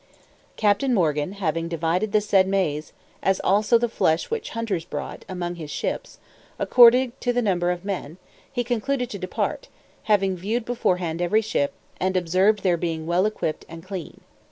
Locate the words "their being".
12.63-13.05